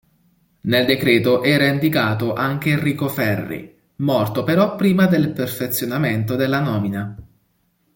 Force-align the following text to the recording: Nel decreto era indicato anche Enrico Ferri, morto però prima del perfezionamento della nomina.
Nel 0.61 0.87
decreto 0.87 1.43
era 1.43 1.67
indicato 1.67 2.33
anche 2.33 2.71
Enrico 2.71 3.07
Ferri, 3.07 3.79
morto 3.97 4.43
però 4.43 4.75
prima 4.75 5.05
del 5.05 5.31
perfezionamento 5.31 6.35
della 6.35 6.59
nomina. 6.59 7.17